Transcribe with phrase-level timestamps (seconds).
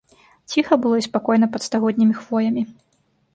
[0.53, 2.65] Ціха было і спакойна пад стагоднімі хвоямі.